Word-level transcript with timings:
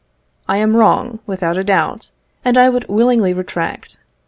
I 0.49 0.57
am 0.57 0.75
wrong, 0.75 1.19
without 1.27 1.57
a 1.59 1.63
doubt, 1.63 2.09
and 2.43 2.57
I 2.57 2.69
would 2.69 2.89
willingly 2.89 3.35
retract. 3.35 3.99